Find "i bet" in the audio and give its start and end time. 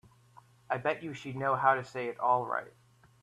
0.67-1.03